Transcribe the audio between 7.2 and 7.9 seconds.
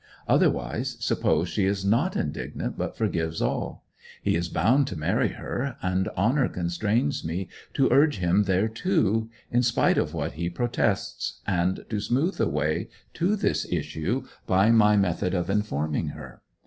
me to